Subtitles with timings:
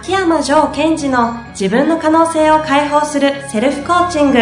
[0.00, 4.38] 秋山城賢治の自分の可能性を解放するセルフコーチング。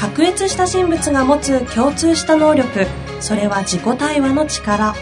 [0.00, 2.86] 卓越した人物が持つ共通した能力
[3.20, 4.94] それは自己対話の力。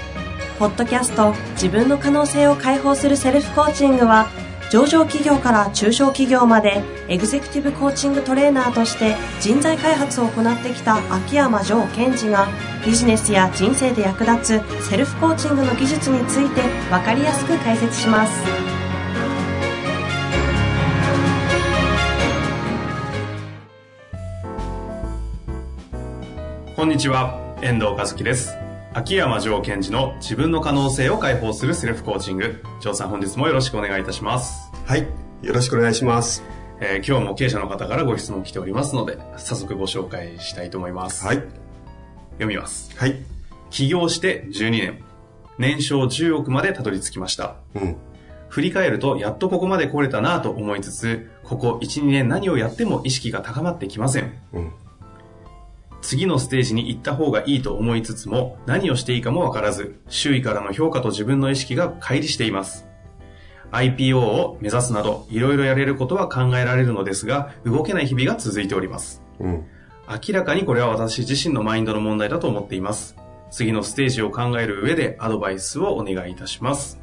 [0.58, 4.28] ポッドキャスト自分の可能性を解放するセルフコーチングは
[4.70, 12.48] 上場企業から中小企業までエグゼクティブコーチングトレーナーとして人材開発を行ってきた秋山城賢治が
[12.84, 18.42] ビジネスや人生で役立つセルフコーチングの技術について分かりやすく解説します。
[26.76, 28.54] こんにちは遠藤和樹です。
[28.92, 32.62] 秋山城賢治の自分の可能性を解放するセルフコーチング。
[32.80, 34.70] 城さん本日もよろしくお願いいたします。
[34.84, 35.06] はい
[35.40, 36.44] よろしくお願いします。
[36.80, 41.24] えー今日も経営者の方からご質問来ておりますので早速ご紹介したいと思います。
[41.24, 41.63] はい
[42.34, 42.90] 読みます。
[42.96, 43.16] はい。
[43.70, 45.04] 起業して12年。
[45.58, 47.56] 年商10億までたどり着きました。
[47.74, 47.96] うん。
[48.48, 54.32] 振り返るとやっとここまで来れたなと思いつつここ12年何をやっても意識が高まってきません。
[54.52, 54.72] うん。
[56.02, 62.86] 次のステージに行った方がいいと思いつつも何をしていいかもわからず周囲からの評価と自分の意識が乖離しています。
[63.72, 69.22] IPO を目指すなどいろいろやれることは考えられるのですが動けない日々が続いております。
[69.40, 69.66] うん
[70.08, 73.16] 明らかにこれは私自身のマインドの問題だと思っています。
[73.50, 76.98] 次のステージを考える上でアドバイスをお願いいたします。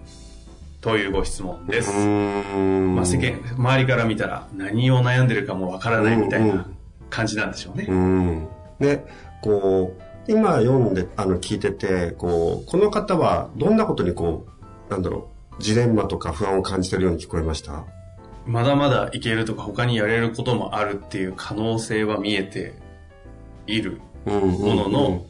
[0.81, 2.95] というご質問です、ん。
[2.95, 6.77] まあ、世間周りから見たら何を悩んでるかもわからないみたいなん。
[7.09, 7.85] 感じなんでしょうね。
[7.88, 8.47] うん。
[8.80, 9.05] ね
[9.41, 9.95] こ
[10.27, 14.45] う今読んであの聞いててこうこの方はどんなことにこ
[14.89, 17.86] うなんだろうジレンマとか不安を感じてるように聞こえました？
[18.45, 22.73] まだまだいけるとか他にやれることもあるっていう可能性は見えて
[23.72, 25.25] いるうんうんものの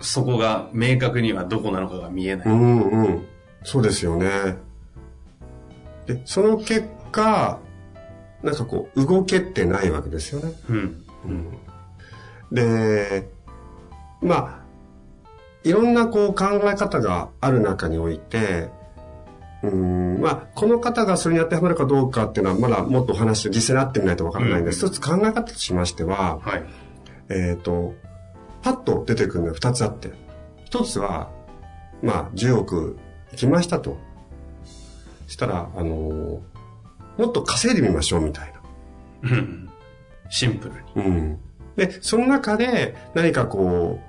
[0.00, 2.48] そこが明確にはどこなのかが見えない。
[2.48, 3.26] うんうん
[3.64, 4.58] そうですよね
[6.06, 7.58] でその結果
[8.42, 11.04] なんかこう動けてないわけですよねうん。
[12.52, 13.26] で、
[14.20, 14.64] まあ、
[15.64, 18.68] いろんなこう考え方がある中において、
[19.62, 24.84] うん、まあ、この方がそれに当てはまるかどうかっていうのは、まだもっとお話実際に会ってみないとわからないんです。
[24.84, 26.64] うん一つ考え方としましては、はい。
[27.28, 27.94] えっ、と、
[28.62, 30.12] パッと出てくるのは二つあって、
[30.64, 31.30] 一つは、
[32.02, 32.98] まあ、10億
[33.32, 33.98] いきましたと。
[35.26, 36.42] したら、あの
[37.16, 38.52] もっと稼いでみましょうみたい
[39.22, 39.30] な。
[39.30, 39.70] うん
[40.30, 41.08] シンプルに。
[41.08, 41.38] うん。
[41.76, 44.00] で、その中で何かこ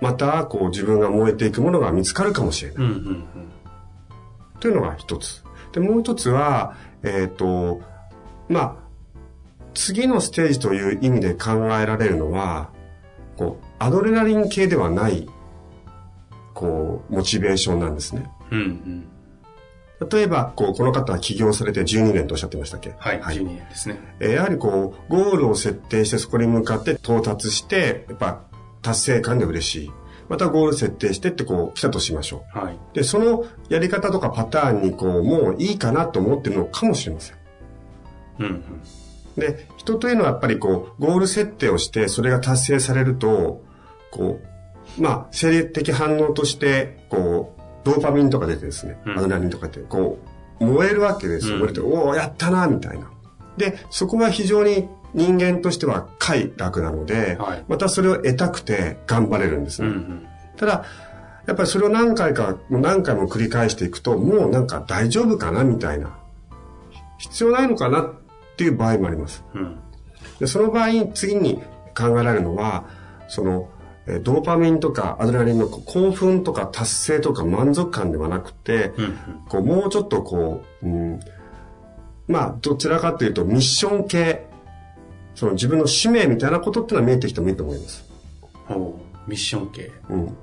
[0.00, 2.84] う、またこう自分が燃えていくものが見つかるかもしれない。
[2.84, 3.24] うんうん
[4.60, 5.44] というのが一つ。
[5.72, 7.80] で、もう一つは、えっ、と、
[8.48, 8.76] まあ、
[9.78, 12.70] 次のステージという意味で考えられるのは、
[13.36, 15.28] こう、アドレナリン系ではない、
[16.54, 18.28] こう、モチベーションなんですね。
[18.50, 18.58] うん。
[18.58, 18.64] うん
[20.00, 20.08] うん。
[20.10, 22.94] 例えば、こう、この方は起業されて12年とおっしゃってましたっけ？
[22.98, 23.20] はい。
[23.20, 23.98] 12年ですね。
[24.20, 28.40] えーやはりこう、ゴールを設定してそこに向かって到達して、やっぱ
[28.82, 29.90] 達成感で嬉しい。
[30.28, 32.74] またゴール設定してってこう来たとしましょはい。
[32.74, 32.78] う。
[32.94, 37.36] で、そのやり方とかパターンにこう、もういいかなと思ってるのかもしれません。
[38.40, 38.62] うんうん。
[39.38, 43.62] で、人というのはやっぱりこう、ゴール設定をしてそれが達成されると、
[44.10, 44.40] こ
[44.98, 50.18] う、まあ、生理的反応として、こう、ドーパミンとか出てですね、うんアドレナリンとかって、こ
[50.60, 51.54] う、燃えるわけですよ。
[51.54, 53.10] うん燃えて、おお、やったな、みたいな。
[53.56, 59.88] で、そこは非常に人間としては快楽なので、はいまたそれを得たくて頑張れるんですね。
[59.88, 60.26] うんうん。
[60.56, 60.84] ただ、
[61.46, 66.18] やっぱりそれを何回か、もう何回も繰り返していくと、もうなんか大丈夫かな、みたいな。
[67.18, 68.12] 必要ないのかなっ
[68.58, 69.44] ていう場合もあります。
[69.54, 69.78] うん。
[70.40, 71.62] で、その場合、次に
[71.96, 72.84] 考えられるのは、
[73.28, 73.68] その、
[74.06, 79.14] えードーパミンとかアドレナリンの興奮とか達成とか満足感ではなくて、うんうん。
[79.48, 81.20] こう、もうちょっとこう、うん、
[82.26, 84.46] まあ、どちらかというとミッション系、
[85.34, 88.04] その自分の使命みたいなことっていうのは見えてきてもいいと思います。
[89.28, 89.92] ミッション系。
[90.08, 90.36] うん。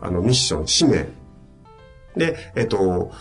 [0.00, 1.06] あの、ミッション、使命。
[2.16, 3.12] で、えっと、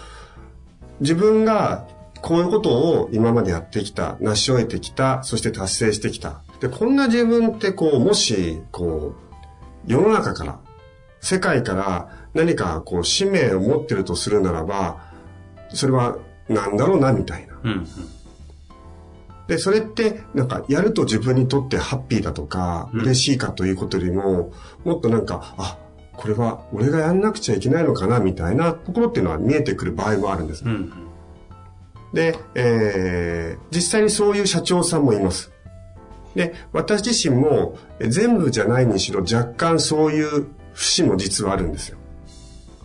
[0.99, 1.87] 自分が
[2.21, 6.41] こういうことを今までやってきた、成し終えてきた、そして達成してきた。
[6.59, 9.15] で、こんな自分ってこう、もし、こ
[9.87, 10.59] う、世の中から、
[11.19, 15.11] 世界から何かこう、使命を持ってるとするならば、
[15.73, 17.57] それは何だろうな、みたいな。
[17.63, 17.87] うんうん。
[19.47, 24.53] で、それって、なんか、やると自分にとってハッピーだとか、うん嬉しいかということよりも、
[24.83, 25.77] もっとなんか、あ、
[26.13, 30.63] これは俺がやんなくちゃいけないのかな、みたいなところっていうのは見えてくる場合もあるんです。
[30.63, 31.10] うんうん。
[32.13, 35.51] で、えー、実際にそういう社長さんもいます。
[36.35, 41.97] で、私自身も、え全部じゃないにしろ若干そういう節も実はあるんですよ。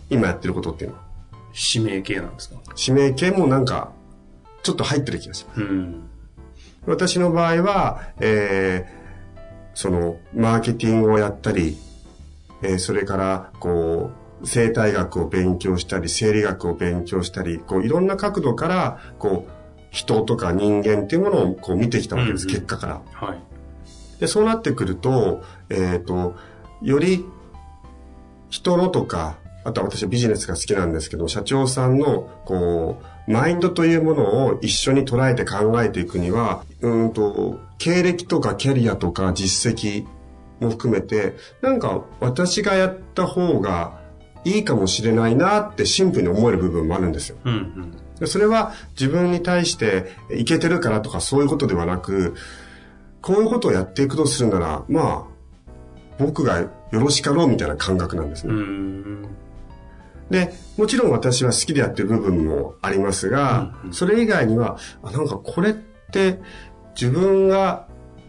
[0.09, 1.03] 今やってることっていうのは。
[1.73, 2.57] 指名系なんですか？
[2.77, 3.91] 指名系もなんか、
[4.63, 5.61] ちょっと入ってる気がします。
[5.61, 6.09] うん。
[6.85, 11.77] 私の場合は、えー、その、マーケティングをやったり、
[12.63, 19.51] えーそれから、こう、生態学を勉強したり、生理学を勉強したり、こう、いろんな角度から、こう、
[19.91, 23.01] 人とか人間っていうものをこう見てきたわけです、うんうん結果から。
[23.13, 23.39] はい。
[24.19, 26.35] で、そうなってくると、えっ、と、
[26.81, 27.25] より
[28.49, 40.05] 人のとか、あとは私はビジネスが好きなんですけど、社長さんの、こう、マインドというものを一緒に捉えて考えていくには、うーんと、経歴とかキャリアとか実績
[40.59, 43.99] も含めて、なんか私がやった方が
[44.45, 47.37] いいかもしれないなってシンプルに思える部分もあるんですよ。
[47.43, 47.91] うんうん。
[48.19, 52.35] でそれは自分に対していけてるからとかそういうことではなく、
[53.21, 55.71] こういうことをやっていくとするなら、まあ、
[56.17, 58.55] 僕がよろしかろうみたいな感覚なんですうね。
[58.61, 59.23] ん。
[60.29, 65.73] で、もちろん私は好きでやってる部分もありますが、うんうんそれ以外には、あなんかこれっ
[66.11, 66.39] て
[66.99, 67.87] 自分が、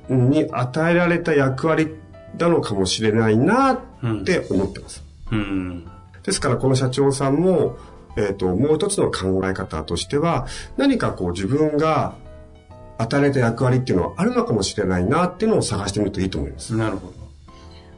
[0.09, 1.95] に与えられた役割
[2.39, 3.81] なのかもしれないなっ
[4.25, 5.05] て思ってます。
[5.31, 5.87] うん。
[6.29, 7.79] ですからこの社長さんも、
[8.15, 10.47] えっ、と、もう一つの考え方としては、
[10.77, 12.17] 何かこう自分が
[12.99, 16.77] 与えられた役割っていうのはあるのかもしれないなっていうのを探してみるといいと思います。
[16.77, 17.15] なるほど。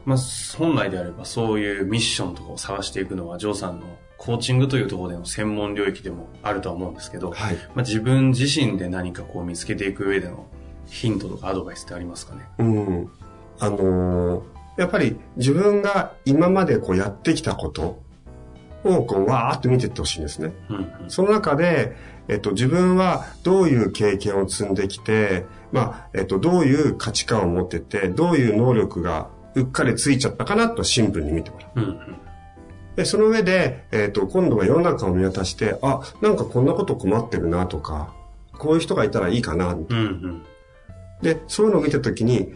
[0.05, 0.17] まあ、
[0.57, 3.85] 本来であればそういうミッションとかを探していくのは、ジョーさんの
[4.17, 7.55] コーチングというところでの専門領域でもあるとは思うんですけど、はい。
[7.75, 10.47] まあ、自分自身で何かこう見つけていく上での
[10.87, 12.47] ヒントとかアドバイスってありますかね？
[12.59, 13.11] うん。
[13.59, 18.00] あのーやっぱり自分が今までこうやってきたこと
[18.83, 20.53] をこうわーっと見ていってほしいんですね。
[20.69, 21.09] うんうん。
[21.09, 21.95] その中で、
[22.27, 31.81] えっと、自分はどういう経験を積んできて、まあ、えっと、どういう価値観を持ってて、どういう能力がうっかりついちゃったかなとシンプルに見てもらう。
[31.81, 32.17] うんうん。
[32.95, 38.13] で、その上で、えっと、今度は世の中を見渡して、あ、なんかこんなこと困ってるなとか、
[38.57, 40.43] こういう人がいたらいいかな、みたいなうんうん。
[41.21, 42.53] で、そういうのを見たときに、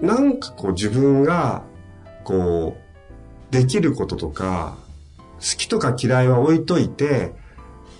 [0.00, 1.62] なんかこう自分が、
[2.24, 2.76] こ
[3.50, 4.76] う、できることとか、
[5.36, 7.32] 好きとか嫌いは置いといて、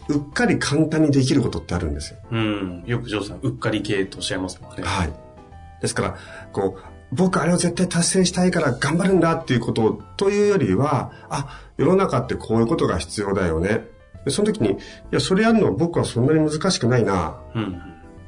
[0.08, 2.18] うっかり簡単にできることってあるんですよ。
[2.30, 2.84] うん。
[2.86, 4.82] よくジョーさん、うっかり系とおっしゃいますもんね。
[4.84, 5.12] はい。
[5.80, 6.16] ですから、
[6.52, 13.84] こう、僕あれを絶対達成したいから頑張るんだっていうことというよりは、あ、世の中ってこういうことが必要だよね。
[14.24, 14.76] でその時に、い
[15.10, 17.82] や、それやるのは僕はそんなに難しくないな、うん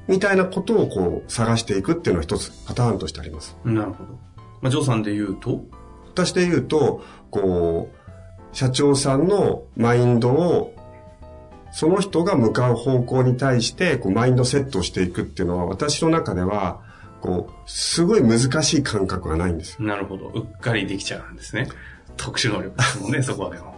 [0.08, 3.56] みたいなことをこう探していくっていうのは一つパターンとしてあります。
[3.64, 3.74] うん。
[3.74, 4.12] なるほど。
[4.60, 5.64] まあ、ジョーさんで言うと、
[6.06, 7.95] 私で言うと、こう、
[8.56, 10.74] 社長さんのマインドを、
[11.72, 16.80] その人が向かう方向に対して、こう、マインドセットをしていくっていうのは、私の中では、
[17.20, 19.86] こう、すごい難しい感覚がないんですよ。
[19.86, 20.28] なるほど。
[20.28, 21.68] うっかりできちゃうんですね。
[22.16, 23.76] 特殊能力ですもんね、 そこでも。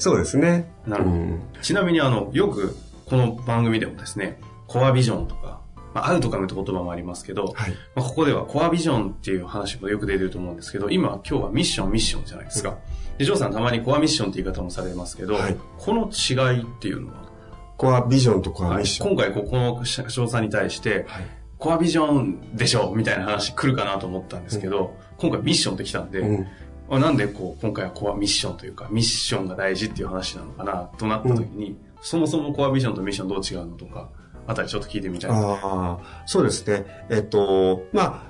[0.00, 0.68] そうですね。
[0.84, 1.14] なるほど。
[1.14, 2.76] うんちなみにあの、よく
[3.06, 5.57] この番組でもですね、コアビジョンとか、
[5.94, 7.70] まあ、アウトカムって言葉もありますけど、はい。
[7.94, 12.76] まあ、ここではコアビジョンっていう話もよく出てると思うんですけど、今、今日はミッション、ミッションじゃないですか。
[13.18, 17.28] で、ジョーさんたまにコアミッションって言い方もされますけど、はいこの違いっていうのは、
[17.76, 19.08] コアビジョンとコアミッション。
[19.10, 21.26] 今回ここの社長さんに対して、はい。
[21.58, 26.46] コアビジョンでしょみたいな話来るかなと思ったんですけど、今回ミッションって来たんで、うん。
[26.90, 34.08] あなんでこう、今回はコアミッションというか、ミッションが大事っていう話なのかなとなった時に、そもそもコアビジョンとミッションどう違うのとか、
[34.48, 35.36] あたりちょっと聞いてみたいな。
[35.36, 36.86] ああ、そうですね。
[37.10, 38.22] えっと、まあ、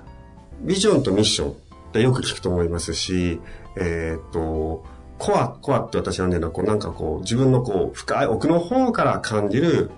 [0.60, 1.54] ビジョンとミッションっ
[1.92, 3.40] てよく聞くと思いますし、
[3.76, 4.84] えっと、
[5.16, 9.92] コア、コアって私はね、こうなんかこう、自分のこう、深い奥の方から感じる、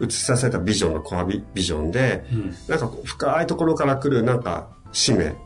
[0.00, 5.36] 映し出されたビジョンのコアビビジョンで、うんなんかこう、深いところから来る、なんか、使命、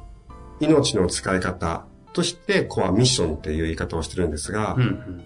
[0.60, 5.24] 命の使い方として、コアミッションっていう言い方をしてるんですが、うんうん。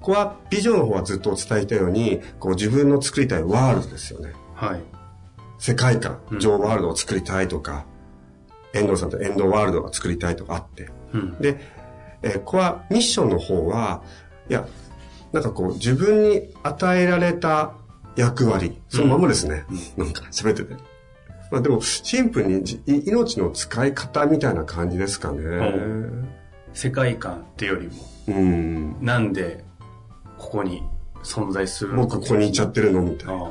[0.00, 4.32] コアビジョンの方はずっとお伝えしたように、こう自分の作りたいワールドですよね。
[4.54, 4.82] はい。
[5.58, 7.84] 世界観う、ん上ワールドを作りたいとか、
[8.72, 10.88] 遠藤さんと遠藤ワールドを作りたいとかあって。
[11.12, 11.38] うん。
[11.40, 11.58] で、
[12.22, 14.02] えーコアミッションの方は、
[14.48, 14.66] いや、
[15.32, 17.74] なんかこう自分に与えられた
[18.16, 19.64] 役割、そのままですね。
[19.96, 20.74] なんか喋ってて。
[21.50, 25.40] まあでも、シンプルに命の使い方みたいな感じですかね。
[26.74, 27.92] 世界観ってよりも、
[28.28, 28.96] うん。
[29.00, 29.64] なんで、
[30.38, 30.82] ここに
[31.22, 33.44] 存在するのか僕ここにいちゃってるのみたいな。
[33.44, 33.50] あ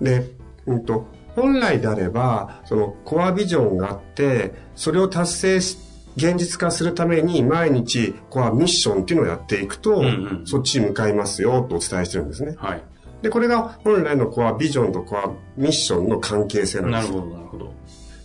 [0.00, 0.30] で、
[0.66, 5.78] うんと、本来であれば、そのコアビジョンがあって、それを達成し、
[6.16, 10.08] 現実化するために毎日コアミッションっていうのをやっていくと、んう
[10.42, 12.56] んそっちに向かいますよとお伝えしてるんですね。
[12.58, 12.82] あはい。
[13.22, 17.10] で、これが本来のコアビジョンとコアミッションの関係性なんです。
[17.10, 17.72] なるほど、なるほど。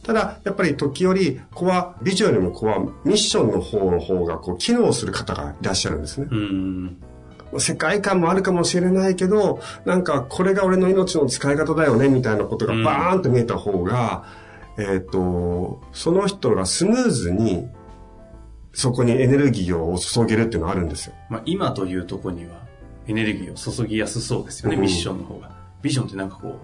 [0.03, 6.27] ただ、やっぱり時折、コアビジョンよりもコアミッションの方の方がこう機能する方がいらっしゃるんですね。
[6.29, 6.97] うん。
[7.57, 14.25] 世界観もあるかもしれないけど、なんかこれが俺の命の使い方だよねみたいなことがバーンと見えた方が、
[14.77, 17.67] うん、えっ、と、その人がスムーズに
[18.73, 21.15] そこにエネルギーを注げるっていうのはあるんですよ。
[21.29, 22.67] まあ今というとこには
[23.07, 25.51] エネルギーを注ぎやすそうですよね、うん、ミッションの方が。
[25.81, 26.59] ビジョンってなんかこ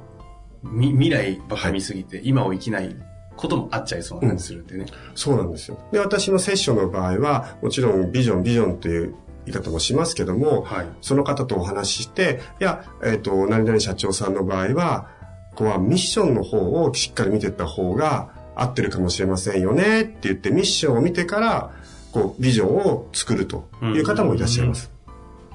[0.63, 2.95] う、み未来ばかり見すぎて、今を生きない
[3.35, 5.77] こともあっちゃいそうな感じするんでね、うん、そうなんですよ。
[5.91, 15.09] で、私のセッションの場合は、もちろんビジョン、ビジョンという言い方もしますけども、はい、その方とお話しして、いや、えっ、ー、と、何々社長さんの場合は、
[15.55, 21.71] ここはミッションの方をしっかり見ていった方が合ってるかもしれませんよねって言って、ミッションを見てから、
[22.11, 24.91] こう、ビジョンを作るという方もいらっしゃいます。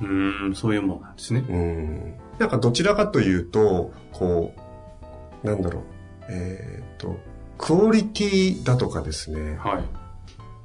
[0.01, 1.45] うん、うんそういうもんなんですね。
[1.49, 2.15] うん。
[2.39, 4.53] なんかどちらかというと、こ
[5.43, 5.83] う、なんだろう、
[6.29, 7.19] えっ、ー、と、
[7.57, 9.57] クオリティだとかですね。
[9.57, 9.85] はい。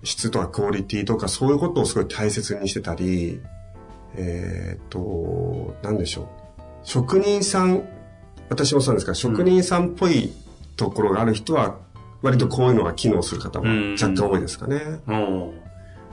[0.04, 3.40] 質とかクオリティとかそういうことをすごい大切にしてたり、
[4.16, 6.28] えっ、ー、と、なんでしょう。
[6.84, 7.88] 職人さん、
[8.50, 10.34] 私もそうなんですが、職人さんっぽい
[10.76, 11.78] ところがある人は、
[12.22, 15.00] 割とこういうのが機能する方も若干多いですかね。
[15.08, 15.52] うん、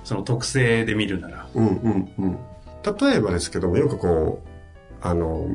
[0.05, 1.49] その特性で見るなら。
[1.55, 2.39] うんうんうん。
[2.83, 4.49] 例えばですけども、よくこう、
[5.03, 5.49] あの、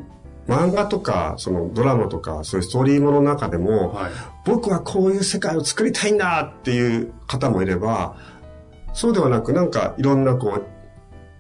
[0.48, 4.12] 漫画とか、そのドラマとか、そういうストーリーものの中でも、はい、
[4.46, 8.16] 僕はこういう世界を作りたいんだっていう方もいれば、
[8.94, 10.64] そうではなく、なんかいろんなこう、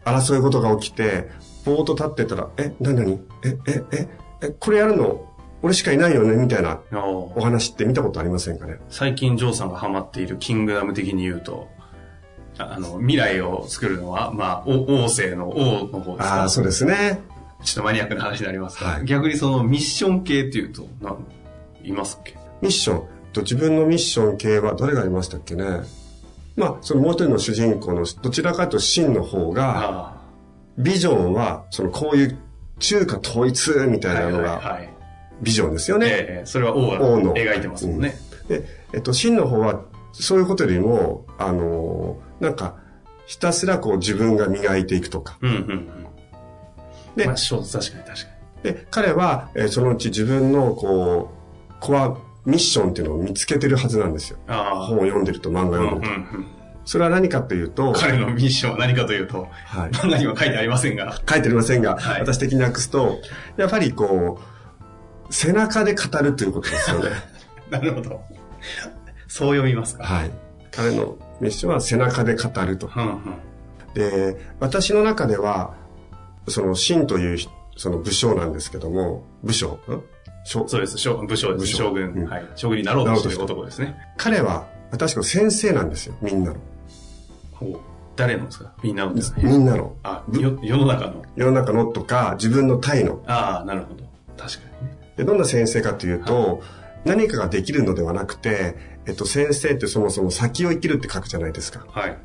[0.10, 1.30] 争い事が起きて、
[1.66, 2.98] ぼーっと立ってたら、え、なに？
[2.98, 4.08] なにえ、え、え、
[4.42, 5.32] え、これやるの？
[5.62, 6.36] 俺しかいないよね？
[6.36, 8.80] みたいなお話って見たことありませんかね？
[8.90, 11.70] 最近ジョーさんがハマっているキングダム的に言うと、
[12.58, 16.42] あの、未来を作るのは、まあ、王政の王の方ですか？
[16.42, 17.20] ああ、そうですね。
[17.66, 21.18] ちょっとマニアックな話になりますが、はい、逆にそのミッション系っていうと、何、
[21.84, 22.36] いますっけ？
[22.62, 23.08] ミッション。
[23.34, 25.66] と自分のミッション系はどれがありましたっけね？
[26.56, 30.16] まあ、そのもう一人の主人公のどちらかというと真の方が、
[30.78, 32.38] ビジョンは、そのこういう
[32.80, 34.80] 中華統一みたいなのが、
[35.42, 36.08] ビジョンですよね。
[36.08, 38.16] ええ、それは王が描いてますもんね。
[38.48, 39.82] で、えっと、真の方は、
[40.14, 42.78] そういうことよりも、あの、なんか、
[43.26, 45.38] ひたすらこう自分が磨いていくとか。
[45.42, 46.05] うんうんうん。
[47.16, 48.14] で、まあ、確かに確か
[48.64, 48.74] に。
[48.74, 51.32] で、彼は、えー、そのうち自分の、こ
[51.70, 54.40] う、コアミッションっていうのを見つけてるはずなんですよ。
[54.48, 56.20] 本を読んでると、漫画読んでると。
[56.20, 56.56] うんうんうん
[56.86, 61.20] それは何かというと、彼のミッションは何かというと、はい、漫画には書いてありませんが。
[61.28, 63.20] 書いてありませんが、はい、私的に訳すと、
[63.58, 67.10] やっぱりこう、背中で語るということですよね。
[67.72, 68.22] なるほど。
[69.28, 70.04] そう読みますか。
[70.04, 70.32] はい。
[70.72, 72.92] 彼のミッションは背中で語ると。
[72.96, 73.20] うんうん、
[73.96, 75.74] で、私の中では、
[76.48, 77.38] その、真という、
[77.78, 79.80] その武将なんですけども、武将？
[80.44, 80.96] そうです。
[81.10, 81.68] 武将です。
[81.68, 82.46] 将軍、うん、はい。
[82.56, 83.96] 将軍になろうとしてる男ですね。
[84.18, 86.58] 彼は、確か先生なんですよ、みんなの。
[87.52, 87.80] ほう。
[88.16, 88.74] 誰のですか？
[88.82, 89.44] みんなのですね。
[89.44, 89.96] みんなの。
[90.04, 91.26] あ、世の中の。
[91.36, 93.22] 世の中のとか、自分の体の。
[93.28, 94.06] ああ、なるほど。
[94.38, 94.98] 確かにね。
[95.18, 96.60] で、どんな先生かというと、はい、
[97.06, 101.86] 何かができるのではなくて、えっと、先生ってそもそも先を生きるって書くじゃないですか。
[101.90, 102.18] はい。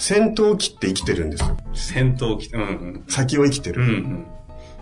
[0.00, 1.58] 先頭を切って生きてるんですよ。
[1.74, 3.04] 先頭を切って、うんうん。
[3.06, 3.82] 先を生きてる。
[3.82, 4.26] うんうん。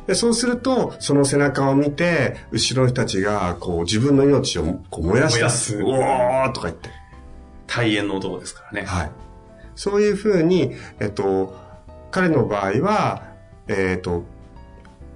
[0.06, 5.38] で、そうすると、その背中を見て、後ろの人たちが、こう、自分の命をこう燃やした。
[5.40, 5.82] 燃やす。
[5.82, 6.90] おーとか言って。
[7.66, 8.86] 大変の男ですからね。
[8.86, 9.10] はい。
[9.74, 11.52] そういうふうに、えっと、
[12.12, 13.24] 彼の場合は、
[13.66, 14.22] えっと、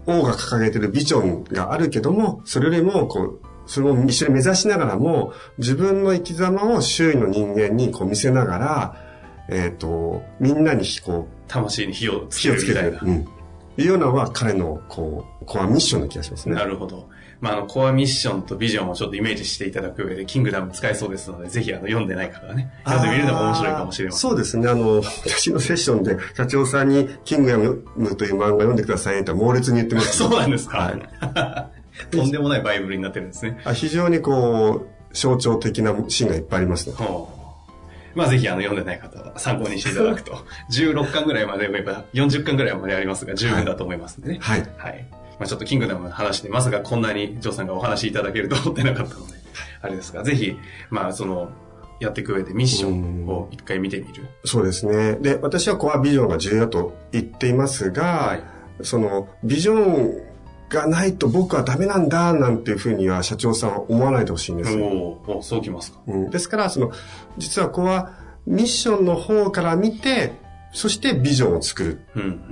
[0.07, 9.12] 王が掲げてるビジョンがあるけども、それよりも、こう、それを一緒に目指しながらも、自分の生き様を周囲の人間にこう見せながら、
[9.53, 13.01] えっ、ー、と、みんなにこう、魂に火をつけるみたいな。
[13.03, 13.29] うん。
[13.79, 16.55] いうようなのは彼の、こう、コアミッションな気がしますね。
[16.55, 17.09] なるほど。
[17.41, 24.21] まあ、あの、コアミッションとビジョンをちょっとイメージしていただく上で、キングダム使えそうですので、ぜひ、あの、読んでない方はね、読んでみるのが面白いかもしれません。
[24.21, 24.69] そうですね。
[24.69, 30.79] あの、私のセッションで、社長さんに、キングダムという漫画読んでくださいって猛烈に言ってます、そうなんですか。
[30.79, 31.71] は
[32.11, 32.11] い。
[32.17, 33.59] とんでもないバイブルになってるんですね。
[33.65, 36.97] あ非常にこう、象徴的なシーンがいっぱいありますね。
[38.15, 44.39] まあぜひあの読んでない方は参考にしていただくと、16巻ぐらいまで読めば40巻ぐらいまでありますが十分だと思いますんでね。
[44.41, 44.61] はい。
[44.77, 45.07] はい。
[45.39, 49.35] まあちょっとキングダムの話で、まさかこんなにジョーさんがお話しいただけると思ってなかったので、
[49.81, 50.57] あれですが、ぜひ、
[50.91, 51.51] まあその、
[52.01, 54.29] やっていく上でミッションを一回見てみる。
[54.45, 55.17] そうですね。
[55.21, 58.43] で、私はコアビジョンが重要と言っていますが、はい、
[58.83, 60.32] その、ビジョン
[60.73, 64.85] がないと僕はダメなんだ、なんていうふうには社長さんは思わないでほしいんですよ。
[64.87, 66.01] おおそうきますか。
[66.07, 66.31] うん。
[66.31, 66.93] ですから、その、
[67.39, 68.13] 実はここは
[68.47, 70.33] ミッションの方から見て、
[70.73, 72.01] そしてビジョンを作る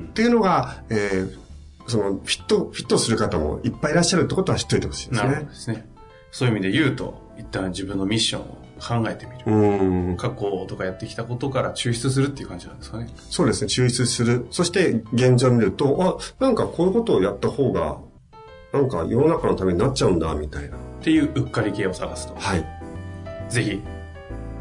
[0.07, 1.39] っていうのが、うんうん、えー、
[1.87, 5.29] そのフィット、フィットする方もいっぱいいらっしゃるってことは知っといてほしいですね。
[5.29, 5.89] なるほどですね。
[6.31, 9.45] そういう意味で言うと、一旦自分のミッションを考えてみる。
[9.47, 10.17] うん。
[10.17, 13.09] 過去とかやってきたことから抽出するっていう感じなんですかね。
[13.17, 14.47] そうですね、抽出する。
[14.51, 17.99] そして、現状を見ると、あ、なんかこういうことをやった方が、
[18.73, 20.77] なんか世の中のためになっちゃうんだ、みたいな。
[20.77, 22.35] っていううっかり系を探すと。
[22.37, 22.65] はい。
[23.49, 23.83] ぜひ、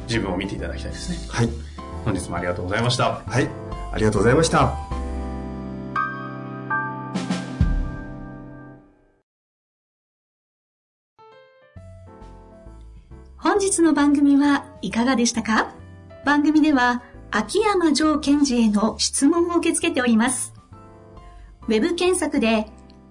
[0.07, 1.17] 自分を見ていただきたいですね。
[1.29, 1.49] はい。
[2.05, 3.21] 本日もありがとうございました。
[3.25, 3.47] はい。
[3.91, 4.75] ありがとうございました。
[13.37, 15.73] 本日の番組はいかがでしたか？
[16.25, 20.53] 番組では秋山城賢治への質問を受け付けております。
[21.67, 22.67] ウェブ検索で